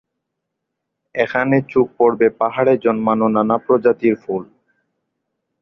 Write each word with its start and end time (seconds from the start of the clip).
এখানে 1.15 1.55
চোখ 1.71 1.87
পড়বে 1.97 2.27
পাহাড়ে 2.39 2.73
জন্মানো 2.85 3.27
নানা 3.35 3.57
প্রজাতির 3.65 4.15
ফুল। 4.23 4.43